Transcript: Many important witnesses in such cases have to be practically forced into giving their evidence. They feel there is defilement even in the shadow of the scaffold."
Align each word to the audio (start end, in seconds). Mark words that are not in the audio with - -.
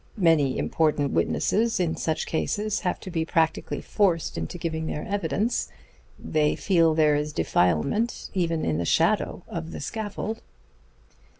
Many 0.17 0.57
important 0.57 1.11
witnesses 1.11 1.79
in 1.79 1.95
such 1.95 2.25
cases 2.25 2.79
have 2.79 2.99
to 3.01 3.11
be 3.11 3.23
practically 3.23 3.81
forced 3.81 4.35
into 4.35 4.57
giving 4.57 4.87
their 4.87 5.05
evidence. 5.05 5.69
They 6.17 6.55
feel 6.55 6.95
there 6.95 7.13
is 7.15 7.31
defilement 7.31 8.31
even 8.33 8.65
in 8.65 8.79
the 8.79 8.83
shadow 8.85 9.43
of 9.47 9.69
the 9.73 9.79
scaffold." 9.79 10.41